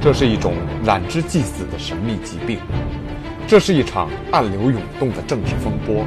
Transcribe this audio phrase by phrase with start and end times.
[0.00, 0.54] 这是一种
[0.84, 2.58] 染之即死的神秘疾病，
[3.46, 6.04] 这是一场暗流涌动的政治风波，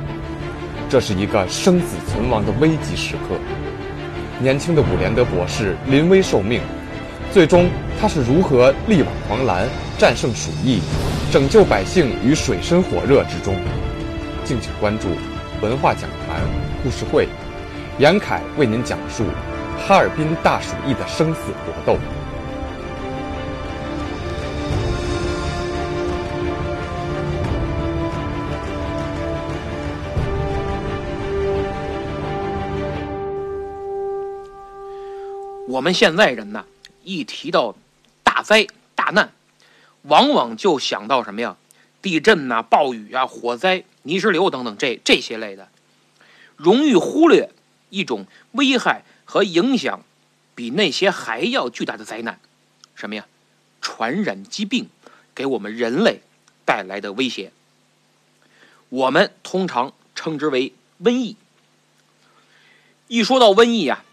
[0.90, 3.36] 这是一个生死存亡的危急时刻。
[4.40, 6.60] 年轻的伍连德博士临危受命，
[7.32, 7.70] 最终
[8.00, 9.66] 他是如何力挽狂澜，
[9.98, 10.82] 战胜鼠疫，
[11.32, 13.56] 拯救百姓于水深火热之中？
[14.44, 15.08] 敬请关注
[15.62, 16.42] 文化讲坛
[16.84, 17.30] 故事会，
[17.98, 19.24] 严凯为您讲述
[19.88, 21.98] 哈尔滨大鼠疫的生死搏斗。
[35.76, 36.66] 我们现在人呢，
[37.04, 37.76] 一提到
[38.24, 38.66] 大灾
[38.96, 39.34] 大难，
[40.04, 41.58] 往往就想到什么呀？
[42.02, 45.68] 地震呐、暴雨啊、火灾、泥石流等等这这些类的，
[46.56, 47.52] 容易忽略
[47.90, 50.02] 一种危害和影响
[50.56, 52.40] 比那些还要巨大的灾难，
[52.96, 53.26] 什么呀？
[53.82, 54.88] 传染疾病
[55.36, 56.22] 给我们人类
[56.64, 57.52] 带来的威胁，
[58.88, 60.72] 我们通常称之为
[61.04, 61.36] 瘟疫。
[63.10, 64.06] 一说到瘟疫呀、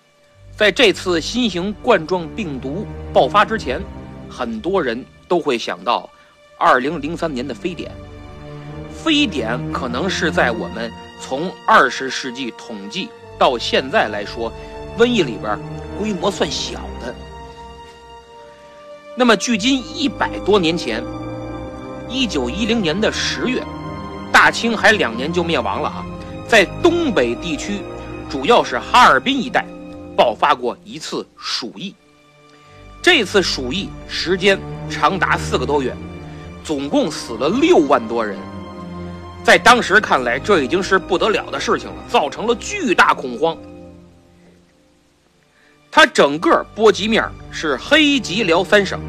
[0.54, 3.80] 在这次新型冠状病毒爆发之前，
[4.28, 6.08] 很多人都会想到
[6.58, 7.90] 2003年的非典。
[8.92, 14.52] 非典可能是在我们从20世纪统计到现在来说，
[14.98, 15.58] 瘟疫里边
[15.98, 17.14] 规模算小的。
[19.16, 21.02] 那么，距今一百多年前
[22.10, 23.62] ，1910年的十月，
[24.30, 26.04] 大清还两年就灭亡了啊，
[26.46, 27.80] 在东北地区，
[28.30, 29.66] 主要是哈尔滨一带。
[30.16, 31.94] 爆发过一次鼠疫，
[33.00, 34.58] 这次鼠疫时间
[34.90, 35.96] 长达四个多月，
[36.62, 38.38] 总共死了六万多人。
[39.42, 43.56] 在当时看来，这已经是不得了的事情了，造成了巨大恐慌。
[45.90, 49.00] 它整个波及面是黑吉辽三省，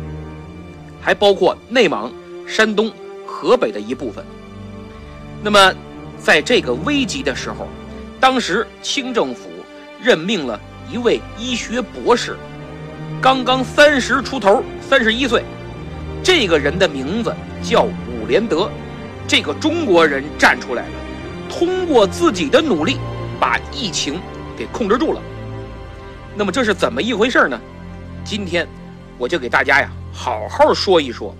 [1.02, 2.12] 还包括内蒙、
[2.48, 2.92] 山东、
[3.28, 4.26] 河北的一部分。
[5.42, 5.74] 那么，
[6.18, 7.68] 在这个危急的时候，
[8.20, 9.50] 当时清政府
[10.02, 10.60] 任命了。
[10.90, 12.38] 一位医学博士，
[13.22, 15.44] 刚刚三十出头，三十一岁。
[16.24, 18.70] 这个人的名字叫伍连德。
[19.28, 20.92] 这个中国人站出来了，
[21.50, 22.98] 通过自己的努力，
[23.40, 24.20] 把疫情
[24.58, 25.22] 给控制住了。
[26.36, 27.60] 那么这是怎么一回事呢？
[28.26, 28.68] 今天
[29.18, 31.36] 我就给大家呀好好说一说。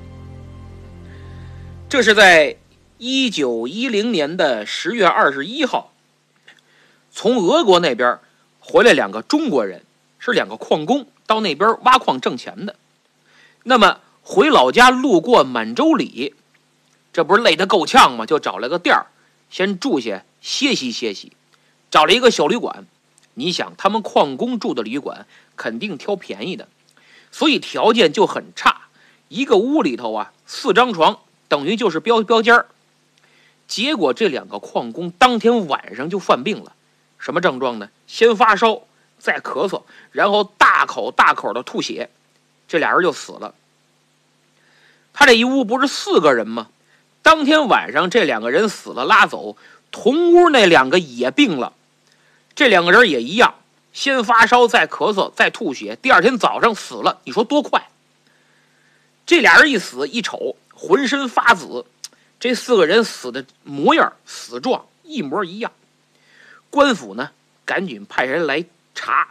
[1.90, 2.56] 这是在
[2.98, 5.92] 一九一零年的十月二十一号，
[7.12, 8.18] 从俄国那边。
[8.66, 9.84] 回来两个中国人，
[10.20, 12.78] 是两个矿工，到那边挖矿挣钱的。
[13.64, 16.34] 那么回老家路过满洲里，
[17.12, 18.26] 这不是累得够呛吗？
[18.26, 19.08] 就找了个店儿，
[19.50, 21.34] 先住下歇息歇息。
[21.92, 22.86] 找了一个小旅馆，
[23.34, 26.70] 你想他们矿工住的旅馆肯定挑便宜的，
[27.32, 28.84] 所以条件就很差。
[29.28, 31.20] 一个屋里头啊，四张床，
[31.50, 32.64] 等于就是标标间。
[33.68, 36.72] 结果这两个矿工当天晚上就犯病了。
[37.24, 37.90] 什么症状呢？
[38.06, 38.82] 先发烧，
[39.18, 42.10] 再咳嗽，然后大口大口的吐血，
[42.68, 43.56] 这俩人就死了。
[45.14, 46.68] 他这一屋不是四个人吗？
[47.22, 49.56] 当天晚上这两个人死了，拉走，
[49.90, 51.72] 同屋那两个也病了，
[52.56, 53.56] 这两个人也一样，
[53.94, 57.22] 先发烧，再咳嗽，再吐血，第二天早上死了。
[57.24, 57.88] 你说多快？
[59.26, 61.86] 这俩人一死一瞅，浑身发紫，
[62.38, 65.72] 这四个人死的模样、死状一模一样。
[66.74, 67.30] 官府呢，
[67.66, 69.28] 赶紧派人来查，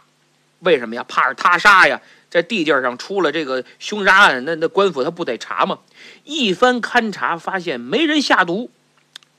[0.59, 1.03] 为什么呀？
[1.05, 1.99] 怕是他杀呀，
[2.29, 5.79] 在地界上出了这个凶杀案，那那官府他不得查吗？
[6.23, 8.71] 一番勘查，发现没人下毒，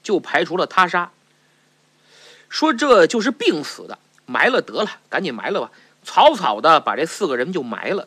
[0.02, 1.12] 就排除了他杀。
[2.50, 5.70] 说这就是病死的，埋了得了，赶紧埋了吧，
[6.04, 8.06] 草草的把这四个人就埋了。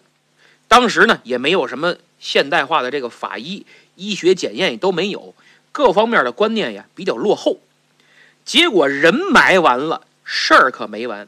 [0.68, 3.66] 当时呢，也没有什么现代化的这个法医，
[3.96, 5.34] 医学检验也都没有，
[5.72, 7.58] 各方面的观念呀比较落后。
[8.48, 11.28] 结果人埋完了，事儿可没完。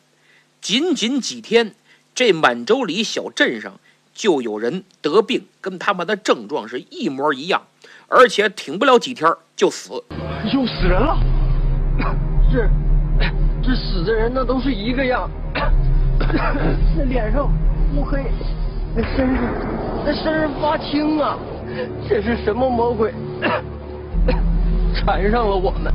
[0.62, 1.76] 仅仅几天，
[2.16, 3.74] 这满洲里小镇上
[4.14, 7.64] 就有人得病，跟他们的症状是一模一样，
[8.08, 10.02] 而且挺不了几天就死。
[10.54, 11.18] 又死人了！
[12.54, 12.70] 这
[13.62, 15.30] 这死的人那都是一个样，
[16.98, 17.52] 那脸上
[17.98, 18.32] 乌黑，
[18.96, 19.44] 那身上
[20.06, 21.38] 那身上发青啊！
[22.08, 23.14] 这是什么魔鬼
[24.96, 25.94] 缠上了我们？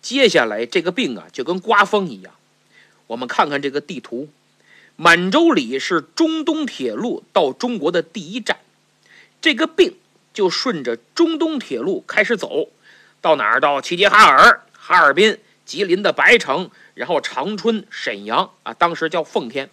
[0.00, 2.32] 接下来这个病啊，就跟刮风一样。
[3.08, 4.28] 我们看看这个地图，
[4.96, 8.58] 满洲里是中东铁路到中国的第一站，
[9.40, 9.96] 这个病
[10.32, 12.68] 就顺着中东铁路开始走，
[13.20, 13.60] 到哪儿？
[13.60, 19.68] 到齐齐哈尔、哈尔滨、吉林的白城，然后长春、沈阳啊，当时叫奉天，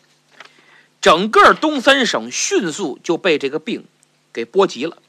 [1.04, 3.84] 整个东三省迅速就被这个病
[4.32, 5.00] 给波及了。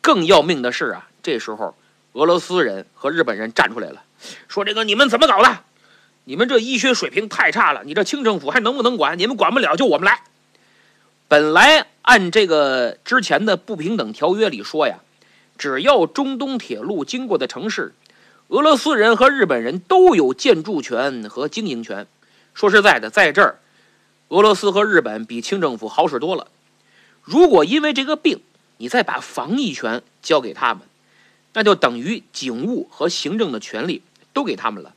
[0.00, 1.76] 更要命的是啊，这时候
[2.14, 4.02] 俄罗斯人和日本人站出来了，
[4.48, 5.60] 说这个你们怎么搞的？
[6.24, 9.16] 你们这医学水平太差了，你这清政府还能不能管？
[9.16, 10.24] 你们管不了，就我们来。
[11.28, 14.98] 本来按这个之前的不平等条约里说呀，
[15.56, 17.94] 只要中东铁路经过的城市，
[18.48, 22.08] 俄罗斯人和日本人都有建筑权和经营权。
[22.52, 23.60] 说实在的，在这儿，
[24.28, 26.48] 俄罗斯和日本比清政府好使多了。
[27.22, 28.40] 如果因为这个病，
[28.78, 30.82] 你再把防疫权交给他们，
[31.52, 34.94] 那就等于警务和行政的权利都给他们了。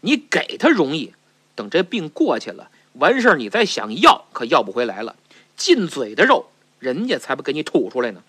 [0.00, 1.12] 你给他容易，
[1.54, 5.16] 等这病过去了，完事儿你再想要，可要不回来了。
[5.56, 8.22] 进嘴的肉，人家才不给你吐出来呢。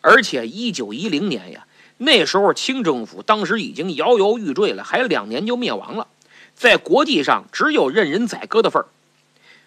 [0.00, 1.66] 而且一九一零年呀，
[1.98, 6.08] 那时候清政府当时已经摇摇欲坠了，还两年就灭亡了，
[6.54, 8.88] 在国际上只有任人宰割的份儿。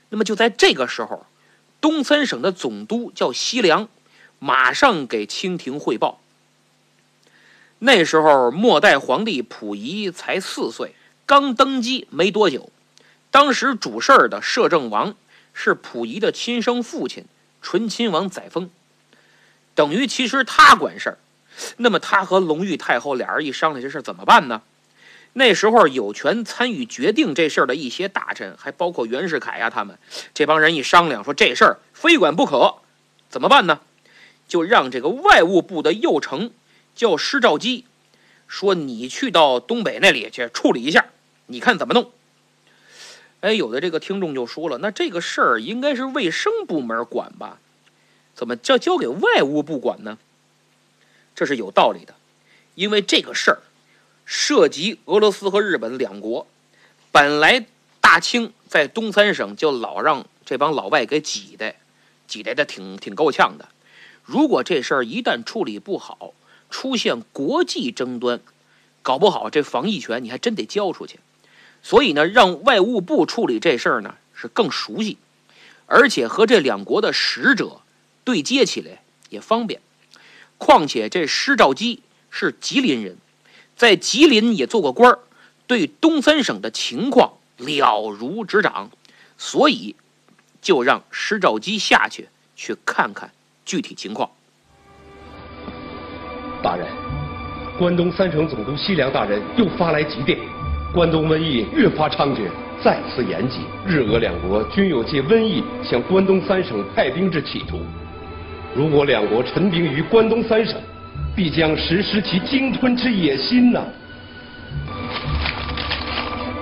[0.09, 1.25] 那么就在这个时候，
[1.81, 3.87] 东三省的总督叫西凉，
[4.39, 6.19] 马上给清廷汇报。
[7.79, 10.95] 那时候末代皇帝溥仪才四岁，
[11.25, 12.69] 刚登基没多久，
[13.31, 15.15] 当时主事儿的摄政王。
[15.59, 17.25] 是溥仪的亲生父亲，
[17.63, 18.69] 醇亲王载沣，
[19.73, 21.17] 等于其实他管事儿。
[21.77, 24.61] 那么他和隆裕太后俩人一商量这事怎么办呢？
[25.37, 29.99] 那时候有权参与决定这事儿的一些大臣，还包括袁世凯呀，他们
[30.33, 32.77] 这帮人一商量说这事儿非管不可，
[33.29, 33.79] 怎么办呢？
[34.47, 36.49] 就让这个外务部的右丞
[36.95, 37.85] 叫施肇基，
[38.47, 41.05] 说你去到东北那里去处理一下，
[41.45, 42.11] 你看怎么弄？
[43.41, 47.59] 哎，有的这个听众就说了，那这个事儿应该是卫生部门管吧？
[48.33, 50.17] 怎么叫交给外务部管呢？
[51.35, 52.15] 这是有道理的，
[52.73, 53.59] 因为这个事儿
[54.29, 56.45] 涉及俄罗斯和日本两国。
[57.13, 57.65] 本来
[58.01, 61.73] 大清在东三省就老让这帮老外给挤的，
[62.27, 63.69] 挤得的挺挺够呛的。
[64.25, 66.33] 如果这事儿一旦处理不好，
[66.69, 68.41] 出现国际争端，
[69.01, 71.21] 搞不好这防疫权你还真得交出去。
[71.81, 75.17] 所以呢，让外务部处理这事儿呢是更熟悉，
[75.85, 77.79] 而且和这两国的使者
[78.25, 79.79] 对接起来也方便。
[80.57, 83.15] 况且这施肇基是吉林人，
[83.77, 85.19] 在吉林也做过官儿，
[85.67, 88.89] 对东三省的情况了如指掌，
[89.37, 89.95] 所以
[90.59, 93.29] 就让施肇基下去去看看
[93.65, 94.31] 具体情况。
[96.63, 96.87] 大人，
[97.77, 100.39] 关东三省总督西凉大人又发来急电。
[100.91, 102.49] 关东瘟疫越发猖獗，
[102.83, 107.79] 再次严急，日俄两国均有借瘟疫向关东三省派兵之企图。
[108.75, 110.81] 如果两国陈兵于关东三省，
[111.37, 113.85] 必将实施其鲸吞之野心呐！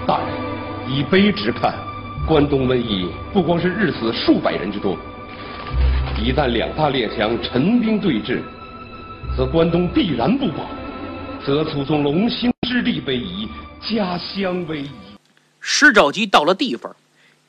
[0.05, 0.27] 大人，
[0.91, 1.73] 以卑职看，
[2.27, 4.97] 关东瘟疫不光是日死数百人之多，
[6.21, 8.41] 一旦两大列强陈兵对峙，
[9.37, 10.65] 则关东必然不保，
[11.45, 13.47] 则祖宗龙兴之地被夷。
[13.79, 14.89] 家乡危矣。
[15.61, 16.93] 施肇基到了地方，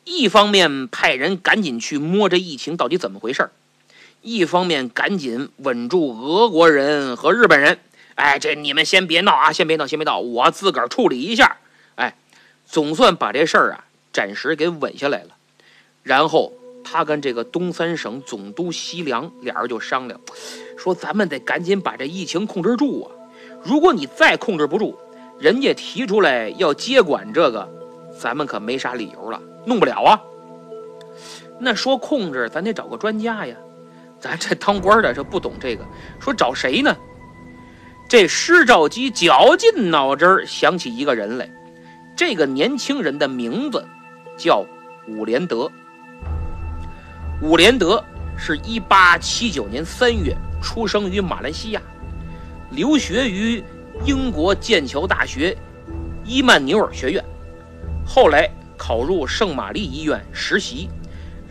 [0.04, 3.50] 一方面派人赶紧去摸这疫情到底怎么回事儿
[4.26, 7.78] 一方面赶紧稳住俄国人和日本人。
[8.16, 11.58] 哎，这你们先别闹啊，先别闹，先别闹，我自个儿处理一下。
[11.94, 12.12] 哎，
[12.66, 15.28] 总算把这事儿啊暂时给稳下来了。
[16.02, 16.52] 然后
[16.82, 20.20] 他跟这个东三省总督西凉俩人就商量，
[20.76, 23.06] 说咱们得赶紧把这疫情控制住啊！
[23.62, 24.98] 如果你再控制不住，
[25.38, 27.68] 人家提出来要接管这个，
[28.18, 30.20] 咱们可没啥理由了，弄不了啊。
[31.60, 33.56] 那说控制，咱得找个专家呀。
[34.26, 35.84] 咱这当官的这不懂这个，
[36.18, 36.96] 说找谁呢？
[38.08, 41.48] 这施肇基绞尽脑汁想起一个人来，
[42.16, 43.86] 这个年轻人的名字
[44.36, 44.64] 叫
[45.08, 45.70] 伍连德。
[47.40, 48.02] 伍连德
[48.36, 51.80] 是一八七九年三月出生于马来西亚，
[52.70, 53.62] 留学于。
[54.04, 55.56] 英国剑桥大学
[56.22, 57.24] 伊曼纽尔学院，
[58.06, 60.90] 后来考入圣玛丽医院实习，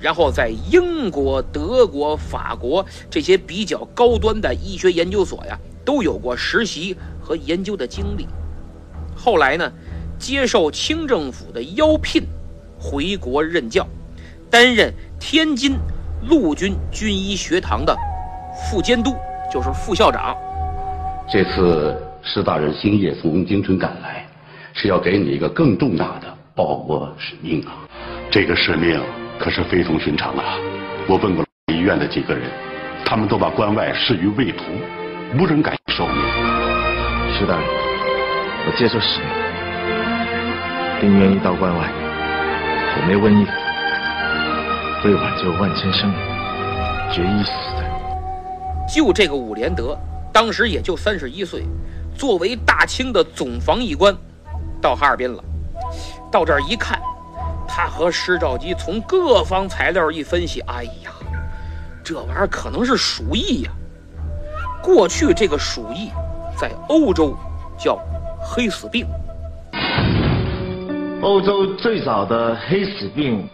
[0.06, 8.28] 然后在英国、德国、法国这些比较高端的医学研究所呀，都有过实习和研究的经历。
[9.16, 9.72] 后来呢，
[10.20, 12.22] 接受清政府的邀聘，
[12.80, 13.84] 回国任教，
[14.48, 15.76] 担任天津
[16.30, 17.98] 陆军军医学堂的
[18.54, 19.16] 副监督，
[19.52, 20.38] 就是副校长。
[21.28, 22.00] 这次。
[22.28, 24.28] 施大人星夜从京城赶来，
[24.74, 27.88] 是要给你一个更重大的报国使命啊！
[28.32, 29.00] 这个使命
[29.40, 30.58] 可是非同寻常啊！
[31.08, 32.50] 我问过医院的几个人，
[33.06, 34.64] 他们都把关外视于畏途，
[35.38, 36.16] 无人敢受命。
[37.38, 37.66] 徐大人，
[38.66, 39.28] 我接受使命，
[41.02, 41.92] 丁原一到关外，
[42.94, 43.46] 火没瘟疫，
[45.06, 46.18] 为挽救万千生灵，
[47.12, 47.86] 决一死战。
[48.88, 49.98] 就这个伍连德，
[50.32, 51.64] 当时也就三十一岁，
[52.18, 54.16] 作为大清的总防疫官，
[54.82, 55.44] 到哈尔滨了。
[56.32, 57.00] 到这儿一看，
[57.78, 61.12] 他和施肇基从各方材料一分析，哎呀，
[62.06, 63.72] 这玩意儿可能是鼠疫呀。
[64.82, 66.10] 过去这个鼠疫
[66.58, 67.38] 在欧洲
[67.78, 68.00] 叫
[68.40, 69.06] 黑死病。
[71.22, 73.46] 欧洲最早的黑死病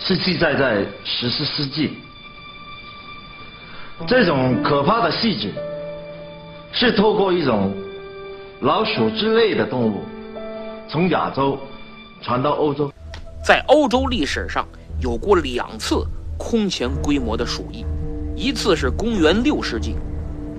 [0.00, 1.96] 是记载在十四世纪。
[4.08, 5.54] 这种可怕的细菌
[6.72, 7.72] 是透过一种
[8.62, 10.02] 老鼠之类的动物
[10.88, 11.56] 从亚洲
[12.20, 12.90] 传到欧洲。
[13.46, 14.66] 在欧洲历史上
[14.98, 16.04] 有过两次
[16.36, 17.86] 空前规模的鼠疫，
[18.34, 19.94] 一次是公元六世纪，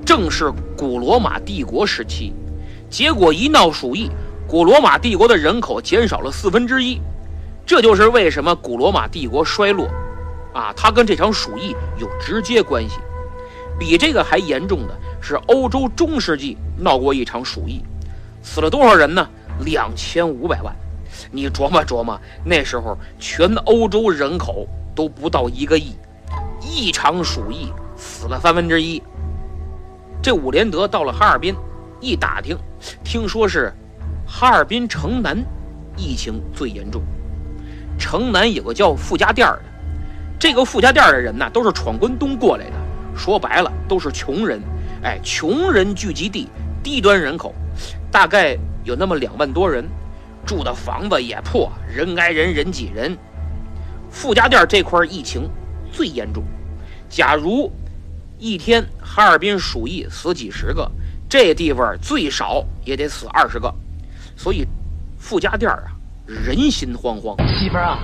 [0.05, 2.31] 正是古罗马帝国时期，
[2.89, 4.09] 结果一闹鼠疫。
[4.47, 7.01] 古罗马帝国的人口减少了四分之一，
[7.65, 9.85] 这就是为什么古罗马帝国衰落，
[10.53, 12.99] 啊，它跟这场鼠疫有直接关系。
[13.77, 17.83] 比这个还严重的是欧洲中世纪闹过一场鼠疫，
[18.41, 19.27] 死了多少人呢？
[19.65, 20.73] 两千五百万。
[21.31, 25.95] 你琢磨琢磨，那时候全欧洲人口都不到一个亿，
[26.61, 29.01] 一场鼠疫死了三分之一。
[30.21, 31.55] 这伍连德到了哈尔滨，
[31.99, 32.57] 一打听，
[33.03, 33.73] 听说是。
[34.29, 35.37] 哈尔滨城南
[35.95, 37.01] 疫情最严重，
[37.97, 39.61] 城南有个叫傅家店的，
[40.37, 42.73] 这个傅家店的人呢，都是闯关东过来的，
[43.15, 44.61] 说白了都是穷人，
[45.01, 46.49] 哎，穷人聚集地，
[46.83, 47.55] 低端人口，
[48.11, 49.87] 大概有那么两万多人，
[50.47, 53.15] 住的房子也破，人挨人，人挤人。
[54.09, 55.47] 傅家店这块疫情
[55.91, 56.41] 最严重，
[57.09, 57.69] 假如
[58.39, 60.89] 一天哈尔滨鼠疫死几十个，
[61.27, 63.71] 这地方最少也得死二十个。
[64.37, 64.65] 所以，
[65.17, 65.83] 傅家店啊，
[66.25, 67.35] 人心惶惶。
[67.59, 67.99] 媳妇儿啊，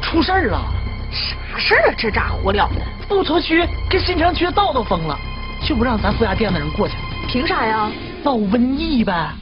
[0.00, 0.62] 出事儿了！
[1.10, 1.94] 啥事儿啊？
[1.98, 2.80] 这咋火燎的？
[3.08, 5.18] 富措区跟新城区道都封了，
[5.66, 6.94] 就不让咱傅家店的人过去。
[7.28, 7.90] 凭啥呀？
[8.22, 9.32] 闹瘟疫呗。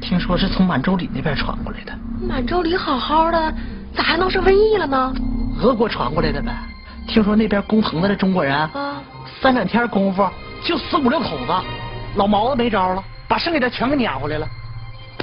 [0.00, 1.92] 听说是从满洲里那边传过来的。
[2.20, 3.54] 满洲里好好的，
[3.94, 5.12] 咋还闹上瘟疫了呢？
[5.60, 6.52] 俄国传过来的呗。
[7.08, 9.02] 听说那边工棚子的中国人啊，
[9.40, 10.28] 三两天功夫
[10.64, 11.52] 就死五六口子，
[12.16, 14.46] 老毛子没招了，把剩下的全给撵回来了。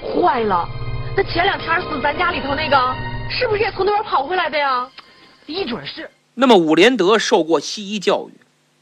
[0.02, 0.68] 坏了，
[1.16, 2.96] 那前两天死咱家里头那个，
[3.30, 4.88] 是不是也从那边跑回来的呀？
[5.46, 6.10] 一准是。
[6.34, 8.34] 那么伍连德受过西医教育，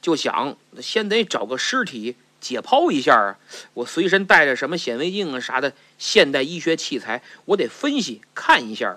[0.02, 3.36] 就想先得找个尸体解剖一下啊。
[3.74, 8.96] 我随身带着什么显微镜啊啥的现代医学器材，我得分析看一下。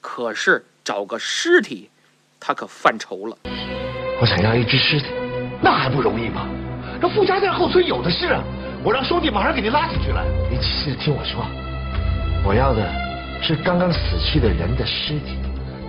[0.00, 1.88] 可是找个尸体，
[2.38, 3.36] 他可犯愁了。
[4.20, 5.06] 我想要一具尸体，
[5.62, 6.46] 那还不容易吗？
[7.00, 8.44] 这傅家店后村有的是啊。
[8.82, 10.24] 我让兄弟马上给你拉进去了。
[10.50, 11.44] 你仔细听我说，
[12.46, 12.80] 我要的
[13.42, 15.36] 是刚刚死去的人的尸体，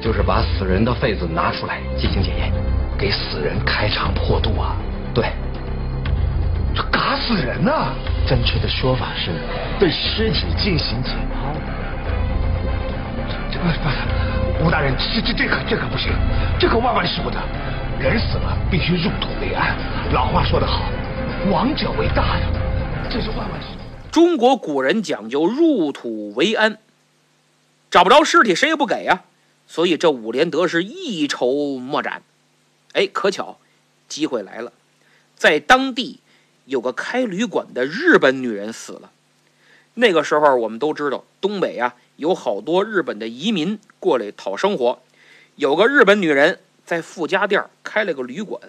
[0.01, 2.51] 就是把死人的肺子拿出来进行检验，
[2.99, 4.75] 给死人开肠破肚啊。
[5.13, 5.31] 对，
[7.35, 7.93] 死人呐！
[8.27, 9.31] 正确的说法是
[9.79, 11.55] 对尸体进行解剖。
[13.51, 16.11] 这不不，吴大人，这这这可这可不行，
[16.59, 17.37] 这可万万使不得。
[17.99, 19.75] 人死了必须入土为安，
[20.13, 20.89] 老话说得好，
[21.51, 22.47] 亡者为大呀。
[23.09, 23.67] 这是万万事。
[24.11, 26.77] 中国古人讲究入土为安，
[27.89, 29.21] 找不着尸体谁也不给呀。
[29.67, 32.23] 所以这伍连德是一筹莫展。
[32.93, 33.57] 哎，可巧，
[34.07, 34.71] 机会来了，
[35.35, 36.20] 在当地
[36.65, 39.11] 有个开旅馆的日本女人死了。
[39.93, 45.01] 那个时候我们都知道，东北啊有好多日本的移民过来讨生活。
[45.55, 48.61] 有个日本女人在富家店开了个旅馆，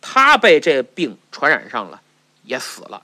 [0.00, 2.00] 她被这病传染上了，
[2.44, 3.02] 也死了。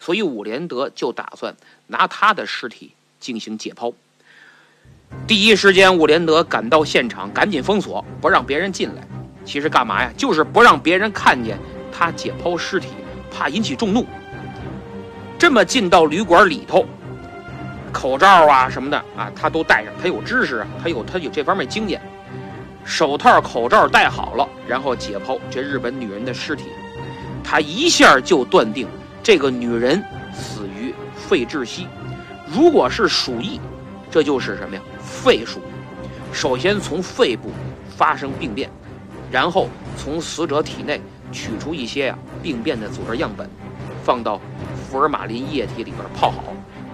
[0.00, 1.54] 所以伍连德就打算
[1.86, 3.94] 拿他的尸体进行解剖。
[5.26, 9.06] 第一时间，伍连德赶到现场，赶紧封锁，不让别人进来。
[9.44, 10.12] 其实干嘛呀？
[10.16, 11.58] 就是不让别人看见
[11.92, 12.88] 他解剖尸体，
[13.36, 14.06] 怕引起众怒。
[15.36, 16.86] 这么进到旅馆里头，
[17.92, 19.92] 口罩啊什么的啊，他都戴上。
[20.00, 22.00] 他有知识啊，他有他有这方面经验。
[22.84, 26.66] 手套、口罩戴好了，然后解剖这日本女人的尸体，
[27.42, 28.86] 他一下就断定。
[29.22, 31.88] 这个女人死于肺窒息，
[32.46, 33.58] 如果是鼠疫，
[34.10, 34.82] 这就是什么呀？
[35.00, 35.60] 肺鼠。
[36.30, 37.50] 首先从肺部
[37.96, 38.70] 发生病变，
[39.30, 41.00] 然后从死者体内
[41.32, 43.48] 取出一些呀病变的组织样本，
[44.04, 44.40] 放到
[44.88, 46.44] 福尔马林液体里边泡好，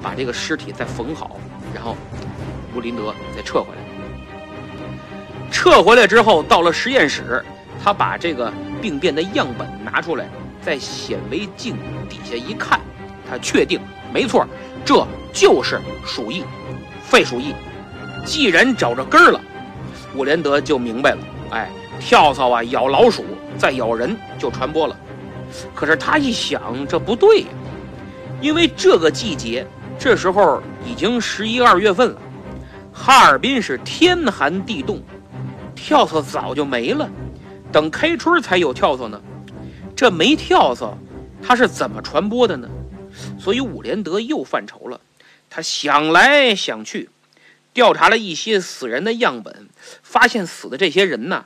[0.02, 1.38] 把这个尸体再缝好，
[1.74, 1.96] 然后
[2.74, 3.82] 吴林德再撤回来。
[5.50, 7.44] 撤回来之后，到了实验室，
[7.82, 10.28] 他把这个病变的样本拿出来。
[10.62, 11.74] 在显微镜
[12.06, 12.78] 底下一看，
[13.26, 13.80] 他确定
[14.12, 14.46] 没错，
[14.84, 16.44] 这就是鼠疫，
[17.02, 17.54] 肺鼠疫。
[18.26, 19.40] 既然找着根儿了，
[20.14, 21.18] 伍连德就明白了，
[21.50, 23.24] 哎，跳蚤啊咬老鼠，
[23.60, 24.98] 再咬人就传播了。
[25.74, 27.48] 可是他一想，这不对呀，
[28.40, 29.66] 因为这个季节，
[29.98, 32.22] 这时候已经十一二月份了，
[32.92, 35.02] 哈尔滨是天寒地冻，
[35.74, 37.10] 跳蚤早就没了，
[37.70, 39.20] 等开春才有跳蚤呢。
[39.94, 40.96] 这没跳蚤，
[41.42, 42.66] 它是怎么传播的呢？
[43.38, 45.00] 所以伍连德又犯愁了，
[45.50, 47.10] 他想来想去，
[47.74, 49.68] 调查了一些死人的样本，
[50.02, 51.44] 发现死的这些人呢，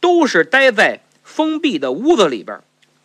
[0.00, 2.58] 都是待在封闭的屋子里边。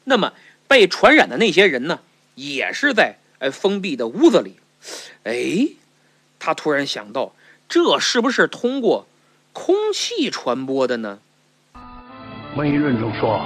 [0.05, 0.31] 那么
[0.67, 1.99] 被传染的那些人呢，
[2.35, 4.55] 也是在呃封闭的屋子里。
[5.23, 5.67] 哎，
[6.39, 7.33] 他突然想到，
[7.67, 9.05] 这是不是通过
[9.51, 11.19] 空气传播的呢？
[12.55, 13.45] 瘟疫论中说，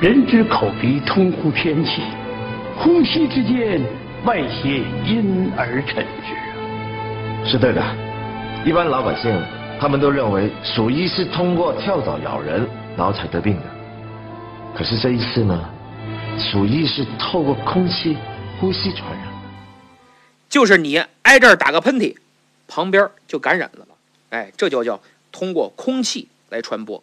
[0.00, 2.02] 人之口鼻通乎天气，
[2.78, 3.80] 呼吸之间，
[4.24, 7.50] 外邪因而沉之。
[7.50, 7.82] 是对的，
[8.64, 9.30] 一般老百姓
[9.80, 13.62] 他们都认为鼠疫是通过跳蚤咬人然后才得病的。
[14.76, 15.70] 可是这一次呢，
[16.38, 18.16] 鼠疫是透过空气
[18.58, 19.28] 呼吸传染，
[20.48, 22.16] 就是你挨这儿打个喷嚏，
[22.66, 23.86] 旁边就感染了。
[24.30, 27.02] 哎，这就叫通过空气来传播。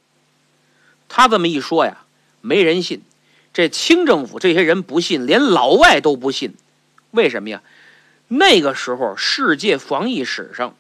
[1.07, 2.03] 他这么一说呀，
[2.41, 3.01] 没人信。
[3.53, 6.55] 这清政府这些人不信，连老外都不信。
[7.11, 7.61] 为什么呀？
[8.29, 10.75] 那个时候世界防疫史上，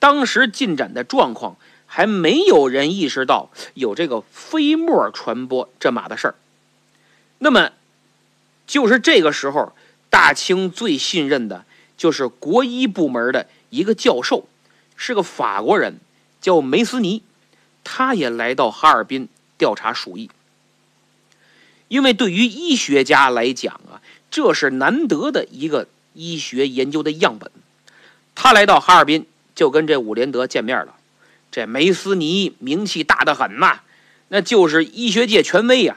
[0.00, 1.56] 当时进展的状况。
[1.86, 6.34] 还没有人意识到有这个飞沫传播这码的事儿。
[7.38, 7.72] 那么，
[8.66, 9.74] 就是这个时候，
[10.10, 11.64] 大清最信任的
[11.96, 14.48] 就是国医部门的一个教授，
[14.96, 16.00] 是个法国人，
[16.40, 17.22] 叫梅斯尼，
[17.84, 20.30] 他也来到哈尔滨调查鼠疫。
[21.88, 27.50] 因为对于医学家来讲啊，这是难得的一个医学研究的样本。
[28.34, 29.24] 他来到哈尔滨，
[29.54, 30.95] 就跟这伍连德见面了。
[31.50, 33.80] 这梅斯尼名气大得很呐，
[34.28, 35.96] 那就是医学界权威呀。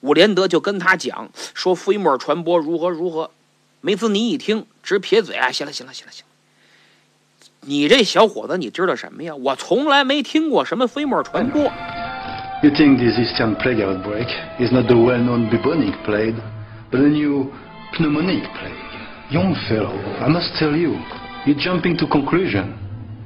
[0.00, 3.30] 伍连德就跟他讲说飞沫传播如何如何。
[3.82, 6.30] 梅斯尼一听直撇嘴啊，行了行了行了行了，
[7.68, 9.34] 你这小伙子你知道什么呀？
[9.34, 11.62] 我从来没听过什么飞沫传播。
[12.62, 14.28] You think this Eastern plague outbreak
[14.58, 16.36] is not the well-known bubonic plague,
[16.90, 17.50] but a new
[17.96, 18.74] pneumonic plague?
[19.30, 20.98] Young fellow, I must tell you,
[21.46, 22.74] you're jumping to conclusion.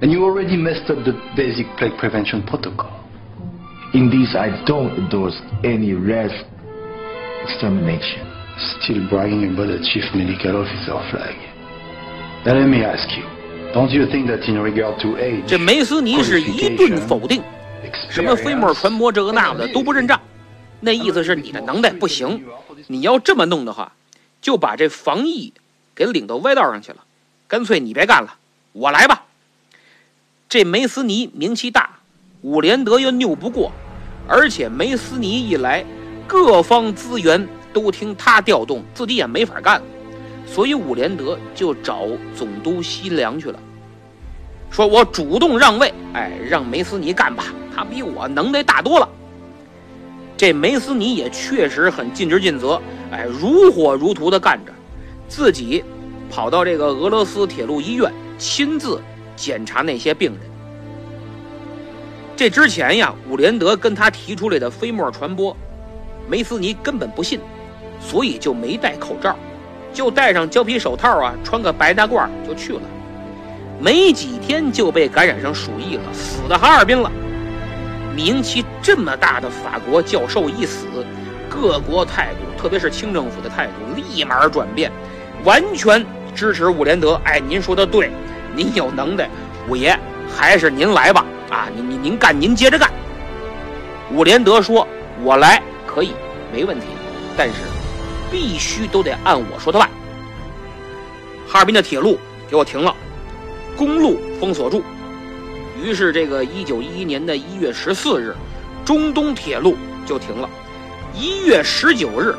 [0.05, 2.91] And you already messed up the basic plague prevention protocol.
[3.95, 5.33] In this, I don't endorse
[5.65, 6.45] any race
[7.45, 8.21] extermination.
[8.59, 11.35] Still bragging about the chief medical officer flag.
[12.45, 13.25] Now let me ask you,
[13.73, 17.43] don't you think that in regard to age, 这梅斯尼是一顿否定，
[18.11, 20.21] 什么飞沫传播这个那个的都不认账，
[20.81, 22.45] 那意思是你的能耐不行，
[22.89, 23.91] 你要这么弄的话，
[24.43, 25.51] 就把这防疫
[25.95, 26.99] 给领到歪道上去了，
[27.49, 28.35] 干脆你别干了，
[28.73, 29.24] 我来吧。
[30.55, 31.91] 这梅斯尼名气大，
[32.43, 33.73] 伍连德又拗不过，
[34.29, 35.85] 而且梅斯尼一来，
[36.29, 39.83] 各方资源都听他调动，自己也没法干，
[40.47, 43.59] 所以伍连德就找总督西凉去了，
[44.71, 49.09] 说我主动让位，哎，让梅斯尼干吧，他比我能耐大多了。
[50.37, 54.73] 这梅斯尼也确实很尽职尽责，哎，如火如荼的干着，
[55.27, 55.83] 自己
[56.31, 59.03] 跑到这个俄罗斯铁路医院亲自。
[59.37, 60.41] 检查那些病人。
[62.37, 65.57] 这之前呀，伍连德跟他提出来的飞沫传播，
[66.29, 67.41] 梅斯尼根本不信，
[68.01, 69.37] 所以就没戴口罩，
[69.93, 72.83] 就戴上胶皮手套啊，穿个白大褂就去了。
[73.81, 77.11] 没几天就被感染上鼠疫了，死在哈尔滨了。
[78.15, 80.87] 名气这么大的法国教授一死，
[81.49, 84.91] 各国态度，特别是清政府的态度，立马转变，
[85.45, 87.21] 完全支持伍连德。
[87.25, 88.11] 哎，您说的对。
[88.57, 89.29] 您有能耐，
[89.69, 89.99] 五爷
[90.33, 91.25] 还是您来吧！
[91.51, 92.89] 啊，您您您干，您接着干。
[94.13, 94.87] 伍连德说
[95.25, 96.13] ：“我来可以，
[96.53, 96.87] 没问题，
[97.37, 97.55] 但是
[98.31, 99.89] 必须都得按我说的办。
[101.49, 102.95] 哈尔滨的铁路给我停了，
[103.77, 104.83] 公路封锁住。
[105.83, 108.37] 于是，这个一九一一年的一月十四日，
[108.85, 110.49] 中东铁路就停了；
[111.13, 112.37] 一月十九日，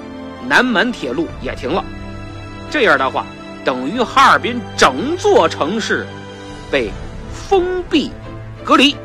[0.48, 1.84] 南满铁路也停了。
[2.72, 3.26] 这样的话。”
[3.66, 6.06] 等于哈尔滨整座城市
[6.72, 6.92] 被
[7.34, 8.12] 封闭
[8.64, 8.96] 隔离。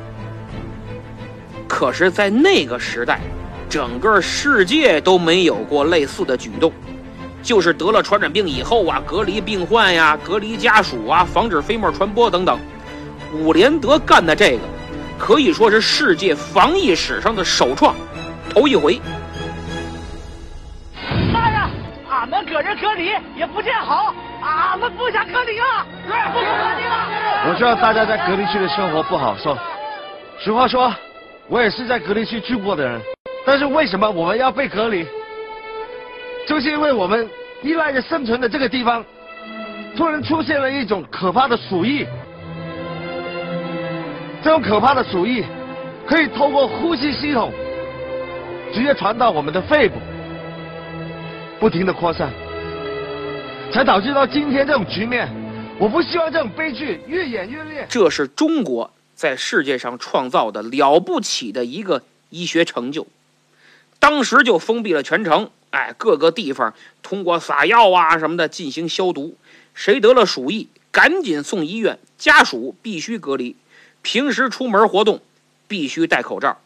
[1.67, 3.21] 可是，在那个时代，
[3.69, 6.71] 整个世界都没有过类似的举动。
[7.43, 12.59] 就是得了传染病以后啊，隔离病患呀，隔离家属啊，防止飞沫传播等等。
[13.33, 14.59] 伍连德干的这个，
[15.19, 17.97] 可以说是世界防疫史上的首创，
[18.53, 19.01] 头一回。
[22.31, 27.49] 们们搁这隔离也不见好，俺们不想隔离了，不想隔离了。
[27.49, 29.59] 我知道大家在隔离区的生活不好受，
[30.39, 30.95] 实话说，
[31.49, 33.01] 我也是在隔离区住过的人。
[33.45, 35.05] 但是为什么我们要被隔离？
[36.47, 37.29] 就是因为我们
[37.63, 39.05] 依赖着生存的这个地方，
[39.97, 42.07] 突然出现了一种可怕的鼠疫。
[44.43, 45.45] 这种可怕的鼠疫
[46.07, 47.53] 可以透过呼吸系统
[48.73, 49.97] 直接传到我们的肺部，
[51.61, 52.33] 不停的扩散，
[53.71, 55.29] 才导致到今天这种局面。
[55.79, 57.87] 我不希望这种悲剧越演越烈。
[57.87, 63.07] 这是中国在世界上创造的了不起的一个医学成就。
[63.99, 69.37] 当时就封闭了全城，哎，各个地方通过撒药啊什么的进行消毒。
[69.75, 73.55] 谁得了鼠疫，赶紧送医院，家属必须隔离。
[74.01, 75.21] 平时出门活动
[75.69, 76.59] 必须戴口罩，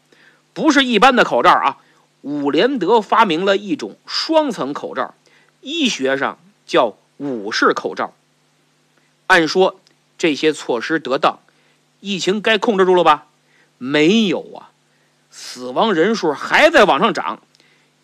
[0.52, 1.78] 不是一般的口罩啊。
[2.24, 5.12] 伍连德发明了一种双层口罩，
[5.60, 8.14] 医学上叫伍式口罩。
[9.26, 9.78] 按说
[10.16, 11.40] 这些措施得当，
[12.00, 13.26] 疫情该控制住了吧？
[13.76, 14.70] 没有啊。
[15.30, 17.42] 死亡人数还在往上涨，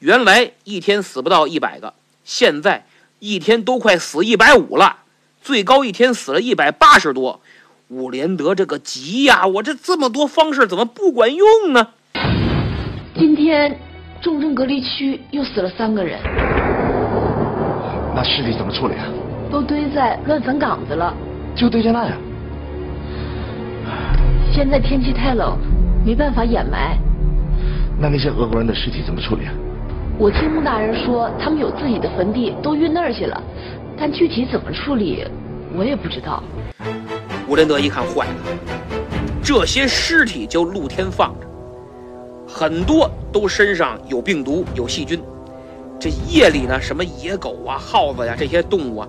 [0.00, 2.86] 原来一天死不到一百个，现在
[3.20, 4.98] 一天都快死一百五了，
[5.40, 7.40] 最高一天死了一百八十多。
[7.88, 11.94] 伍连德这个急呀，我这这么多方式怎么不管用呢？
[13.16, 13.80] 今天
[14.20, 16.18] 重症隔离区又死了三个人，
[18.14, 19.06] 那尸体怎么处理啊？
[19.50, 21.14] 都堆在乱坟岗子了，
[21.54, 22.12] 就堆在那呀。
[24.52, 25.56] 现在天气太冷，
[26.04, 26.98] 没办法掩埋。
[27.98, 29.52] 那那些俄国人的尸体怎么处理啊？
[30.18, 33.42] 我听穆大人说，他们有自己的坟地，都运那儿去了。
[33.98, 35.26] 但具体怎么处理，
[35.74, 36.42] 我也不知道。
[37.48, 38.34] 伍连德一看坏了，
[39.42, 41.46] 这些尸体就露天放着，
[42.46, 45.20] 很多都身上有病毒、有细菌。
[45.98, 49.08] 这夜里呢，什么野狗啊、耗子呀这些动物啊，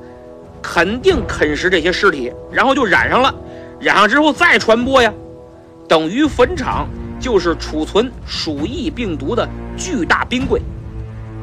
[0.62, 3.34] 肯定啃食这些尸体，然后就染上了。
[3.79, 5.13] 染上之后再传播呀，
[5.88, 6.88] 等于坟场。
[7.21, 10.60] 就是储存鼠疫病毒的巨大冰柜，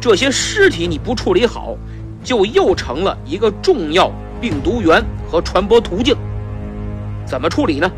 [0.01, 1.77] 这些尸体你不处理好，
[2.25, 4.11] 就又成了一个重要
[4.41, 6.17] 病毒源和传播途径。
[7.25, 7.89] 怎么处理呢？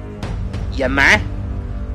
[0.77, 1.19] 掩埋。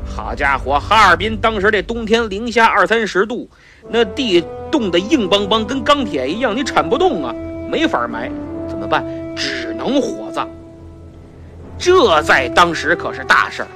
[0.06, 3.50] 好家伙，哈尔滨当时这冬天零下二三十度，
[3.90, 7.34] 那地冻得硬邦邦，跟钢铁一样，你铲不动啊，
[7.70, 8.32] 没法埋。
[8.68, 9.06] 怎么办？
[9.36, 10.48] 只能火葬。
[11.78, 13.68] 这在当时可是大事儿。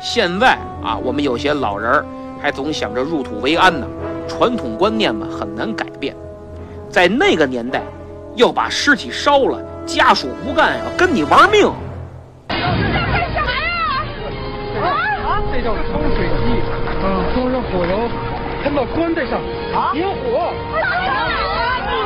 [0.00, 2.06] 现在啊，我们有些老人儿
[2.40, 3.86] 还总想着入土为安呢，
[4.28, 6.14] 传统观念嘛很难改变。
[6.88, 7.82] 在那个年代，
[8.36, 11.70] 要把尸体烧了，家属不干，要跟你玩命。
[15.60, 15.68] 这？
[15.68, 16.62] 叫抽水机，
[17.02, 18.08] 啊，装上火油，
[18.62, 19.40] 喷到棺材上，
[19.74, 20.52] 啊，引火。
[20.70, 20.76] 不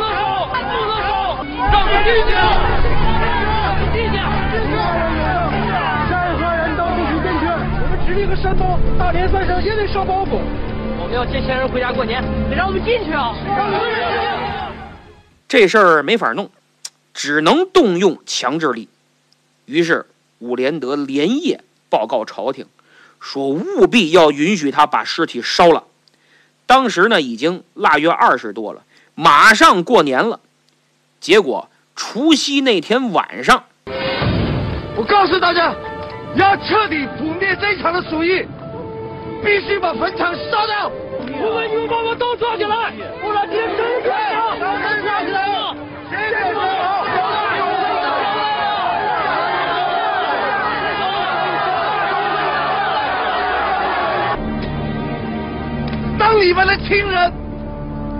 [0.00, 1.12] 能烧，不能烧，
[1.70, 2.32] 让他进去，
[3.92, 4.72] 进去我们。
[8.06, 10.40] 指令和山东大连三省也得烧包袱。
[10.98, 13.34] 我们要接先人回家过年，得让我们进去啊！
[15.46, 16.50] 这事儿没法弄，
[17.14, 18.88] 只能动用强制力。
[19.66, 20.06] 于是
[20.40, 22.66] 伍连德连夜报告朝廷，
[23.22, 25.84] 说务必要允许他把尸体烧了。
[26.66, 28.82] 当时呢，已经腊月二十多了，
[29.14, 30.40] 马上过年了。
[31.20, 33.64] 结果除夕那天晚上，
[34.96, 35.72] 我告诉大家。
[36.34, 38.42] 要彻底扑灭这场的鼠疫，
[39.44, 40.90] 必须把坟场烧掉！
[41.20, 44.08] 我们牛宝宝都抓起来，不然天生死！
[44.58, 45.38] 都站起来！
[56.42, 57.32] 你们的亲人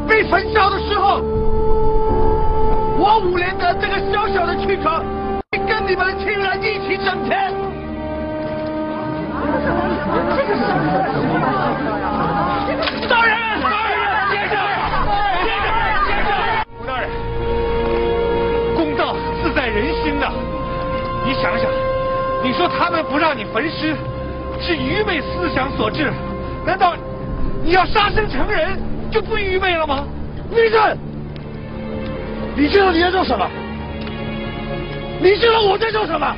[0.06, 1.20] 被焚烧的时候，
[2.96, 5.02] 我五连的这个小小的躯壳，
[5.50, 7.52] 跟你们的亲人一起升天。
[13.08, 13.98] 大人，大人，
[14.30, 14.54] 先生，
[15.42, 15.66] 先生，
[16.06, 16.30] 先生，
[16.80, 17.10] 吴大人，
[18.76, 20.30] 公道自在人心呐！
[21.26, 21.68] 你想想，
[22.44, 23.96] 你说他们不让你焚尸，
[24.60, 26.12] 是愚昧思想所致，
[26.64, 26.94] 难道
[27.64, 28.78] 你要杀生成人
[29.10, 30.04] 就不愚昧了吗？
[30.50, 30.80] 闭嘴！
[32.56, 33.48] 你知道你在做什么？
[35.20, 36.34] 你知道我在做什么？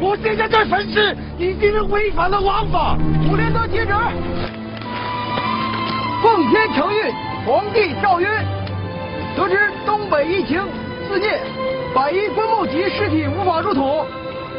[0.00, 2.96] 我现在在焚尸，已经是违反了王法。
[3.28, 3.92] 五连德接旨，
[6.22, 7.12] 奉天承运，
[7.44, 8.28] 皇帝诏曰：
[9.36, 10.60] 得知东北疫情
[11.08, 11.40] 肆虐，
[11.92, 14.06] 百余棺木及尸体无法入土，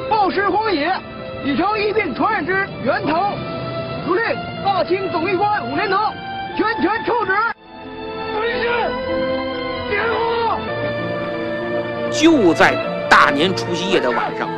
[0.09, 0.91] 暴尸荒野，
[1.45, 3.31] 已成疫病传染之源头。
[4.09, 4.23] 如令
[4.65, 5.95] 大清总医官伍连德
[6.57, 7.31] 全权处置。
[8.33, 8.63] 焚尸，
[9.87, 10.59] 点火。
[12.11, 12.73] 就在
[13.07, 14.49] 大年除夕夜的晚上，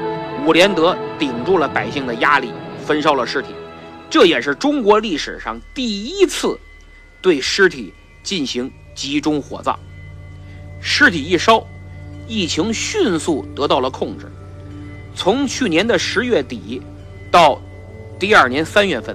[0.45, 2.53] 伍连德顶住了百姓的压力，
[2.85, 3.49] 焚烧了尸体。
[4.09, 6.57] 这也是中国历史上第一次
[7.21, 9.77] 对尸体进行集中火葬。
[10.79, 11.61] 尸体一烧，
[12.25, 14.31] 疫情迅速得到了控制。
[15.13, 16.81] 从去年的十月底
[17.29, 17.61] 到
[18.17, 19.13] 第二年三月份，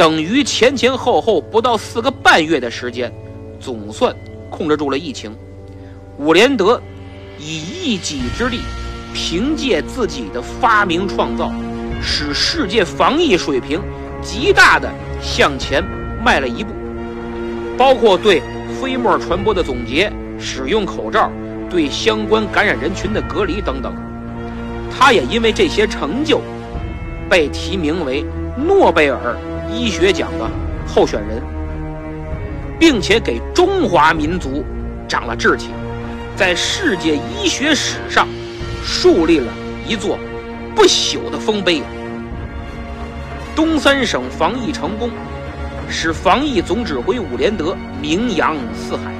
[0.00, 3.12] 等于前前后后不到四个半月的时间，
[3.60, 4.16] 总算
[4.48, 5.30] 控制住了疫情。
[6.16, 6.80] 伍连德
[7.38, 8.60] 以一己之力，
[9.12, 11.52] 凭借自己的发明创造。
[12.00, 13.78] 使世界防疫水平
[14.22, 15.84] 极大的向前
[16.24, 16.70] 迈了一步，
[17.76, 18.42] 包括对
[18.80, 21.30] 飞沫传播的总结、使用口罩、
[21.68, 23.94] 对相关感染人群的隔离等等。
[24.90, 26.40] 他也因为这些成就，
[27.28, 28.24] 被提名为
[28.56, 29.36] 诺贝尔
[29.70, 30.50] 医学奖的
[30.86, 31.42] 候选人，
[32.78, 34.64] 并且给中华民族
[35.08, 35.68] 长了志气，
[36.36, 38.26] 在世界医学史上
[38.84, 39.52] 树立了
[39.86, 40.18] 一座。
[40.72, 41.82] 不朽的丰碑！
[43.54, 45.10] 东三省防疫成功，
[45.90, 49.12] 使防疫总指挥伍连德名扬四海。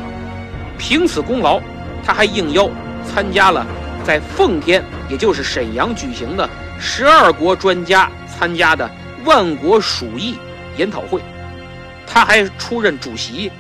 [0.78, 1.60] 凭此功劳，
[2.02, 2.70] 他还应邀
[3.04, 3.66] 参加了
[4.04, 8.88] 在奉天，也就是沈阳举行的十二国专家参加的
[9.24, 10.36] 万国鼠疫
[10.76, 11.20] 研讨会。
[12.06, 13.52] 他还出任主席，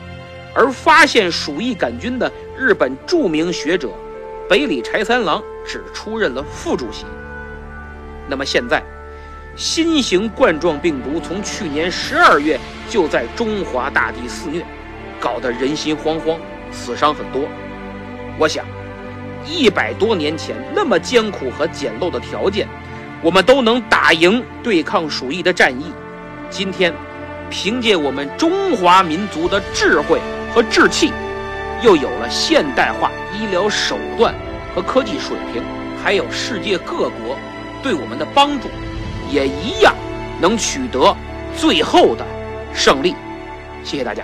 [0.54, 3.88] 而发现鼠疫杆菌的日本著名学者
[4.48, 7.04] 北里柴三郎只出任了副主席。
[8.28, 8.82] 那么现在，
[9.54, 14.64] 新型冠状病毒从去年十二月就在中华大地肆虐，
[15.20, 16.36] 搞得人心惶惶，
[16.72, 17.42] 死伤很多。
[18.38, 18.64] 我想，
[19.46, 22.66] 一百多年前那么艰苦和简陋的条件，
[23.22, 25.92] 我们都能打赢对抗鼠疫的战役。
[26.48, 26.92] 今天，
[27.50, 30.20] 凭借我们中华民族的智慧
[30.54, 31.12] 和志气，
[31.82, 34.34] 又有了现代化医疗手段
[34.74, 35.62] 和科技水平，
[36.02, 37.36] 还有世界各国。
[37.82, 38.68] 对我们的帮助，
[39.30, 39.94] 也一样
[40.40, 41.16] 能取得
[41.56, 42.26] 最后的
[42.74, 43.14] 胜利。
[43.84, 44.22] 谢谢大家。